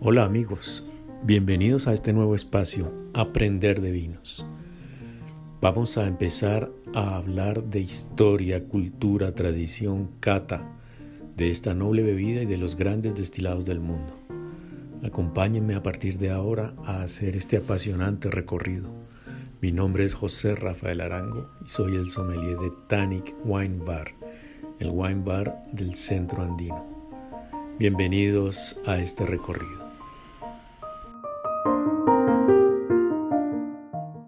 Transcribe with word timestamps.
Hola 0.00 0.24
amigos, 0.24 0.84
bienvenidos 1.24 1.88
a 1.88 1.92
este 1.92 2.12
nuevo 2.12 2.36
espacio, 2.36 2.94
Aprender 3.14 3.80
de 3.80 3.90
Vinos. 3.90 4.46
Vamos 5.60 5.98
a 5.98 6.06
empezar 6.06 6.70
a 6.94 7.16
hablar 7.16 7.64
de 7.64 7.80
historia, 7.80 8.62
cultura, 8.62 9.34
tradición, 9.34 10.08
cata, 10.20 10.70
de 11.36 11.50
esta 11.50 11.74
noble 11.74 12.04
bebida 12.04 12.42
y 12.42 12.46
de 12.46 12.58
los 12.58 12.76
grandes 12.76 13.16
destilados 13.16 13.64
del 13.64 13.80
mundo. 13.80 14.16
Acompáñenme 15.02 15.74
a 15.74 15.82
partir 15.82 16.18
de 16.18 16.30
ahora 16.30 16.74
a 16.84 17.02
hacer 17.02 17.34
este 17.34 17.56
apasionante 17.56 18.30
recorrido. 18.30 18.92
Mi 19.60 19.72
nombre 19.72 20.04
es 20.04 20.14
José 20.14 20.54
Rafael 20.54 21.00
Arango 21.00 21.50
y 21.64 21.68
soy 21.68 21.96
el 21.96 22.08
sommelier 22.10 22.56
de 22.56 22.70
Tannic 22.86 23.34
Wine 23.44 23.84
Bar, 23.84 24.12
el 24.78 24.90
wine 24.92 25.22
bar 25.24 25.60
del 25.72 25.96
centro 25.96 26.44
andino. 26.44 26.86
Bienvenidos 27.80 28.78
a 28.86 28.98
este 28.98 29.26
recorrido. 29.26 29.87